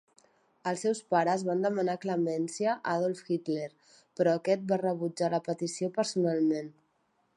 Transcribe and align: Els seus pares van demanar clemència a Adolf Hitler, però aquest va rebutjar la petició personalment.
Els 0.69 0.83
seus 0.85 1.01
pares 1.13 1.43
van 1.49 1.59
demanar 1.65 1.97
clemència 2.05 2.73
a 2.77 2.95
Adolf 3.01 3.23
Hitler, 3.35 3.69
però 4.21 4.35
aquest 4.41 4.65
va 4.73 4.81
rebutjar 4.85 5.31
la 5.35 5.45
petició 5.53 5.91
personalment. 6.01 6.73